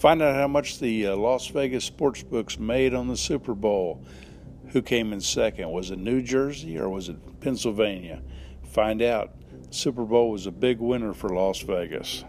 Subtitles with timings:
[0.00, 4.02] Find out how much the uh, Las Vegas sports books made on the Super Bowl.
[4.68, 5.70] Who came in second?
[5.72, 8.22] Was it New Jersey or was it Pennsylvania?
[8.64, 9.34] Find out.
[9.68, 12.24] Super Bowl was a big winner for Las Vegas.